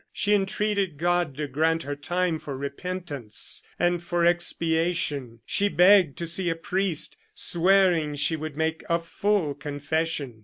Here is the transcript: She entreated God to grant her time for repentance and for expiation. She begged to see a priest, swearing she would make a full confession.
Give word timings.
She 0.11 0.33
entreated 0.33 0.97
God 0.97 1.37
to 1.37 1.47
grant 1.47 1.83
her 1.83 1.95
time 1.95 2.39
for 2.39 2.57
repentance 2.57 3.61
and 3.77 4.01
for 4.01 4.25
expiation. 4.25 5.41
She 5.45 5.69
begged 5.69 6.17
to 6.17 6.25
see 6.25 6.49
a 6.49 6.55
priest, 6.55 7.17
swearing 7.35 8.15
she 8.15 8.35
would 8.35 8.57
make 8.57 8.83
a 8.89 8.97
full 8.97 9.53
confession. 9.53 10.39